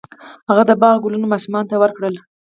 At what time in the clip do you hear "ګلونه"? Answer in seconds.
1.03-1.27